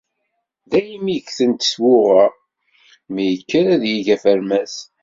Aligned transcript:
Daymi 0.69 1.15
ggtent 1.25 1.69
twuɣa, 1.73 2.25
wi 3.11 3.23
yekkren 3.29 3.67
ad 3.75 3.83
yeg 3.89 4.07
afermas. 4.15 4.75